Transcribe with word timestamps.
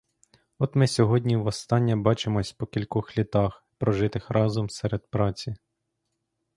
От 0.59 0.75
ми 0.75 0.87
сьогодні 0.87 1.35
востаннє 1.37 1.95
бачимося 1.95 2.55
по 2.57 2.65
кількох 2.67 3.17
літах, 3.17 3.65
прожитих 3.77 4.29
разом, 4.31 4.69
серед 4.69 5.07
праці. 5.09 5.55